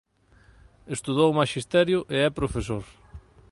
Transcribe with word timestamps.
Estudou 0.95 1.29
maxisterio 1.39 1.99
e 2.15 2.17
é 2.27 2.29
profesor. 2.39 2.83